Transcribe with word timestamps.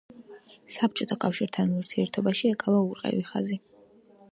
საბჭოთა 0.75 1.17
კავშირთან 1.25 1.75
ურთიერთობაში 1.81 2.51
ეკავა 2.55 2.83
ურყევი 2.89 3.23
ხაზი. 3.31 3.63